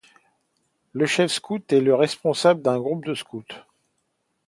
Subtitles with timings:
[0.93, 3.43] Le chef scout est le responsable d'un groupe de scouts.